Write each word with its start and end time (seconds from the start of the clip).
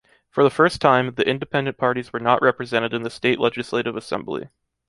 For 0.31 0.43
the 0.43 0.49
first 0.49 0.81
time, 0.81 1.13
the 1.13 1.27
independent 1.27 1.77
parties 1.77 2.11
were 2.11 2.19
not 2.19 2.41
represented 2.41 2.91
in 2.91 3.03
the 3.03 3.11
State 3.11 3.37
Legislative 3.39 3.95
Assembly. 3.95 4.47